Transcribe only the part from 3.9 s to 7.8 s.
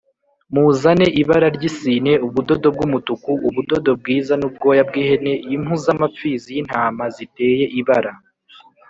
bwiza n’ubwoya bw’ihene impu z’amapfizi y’ intama ziteye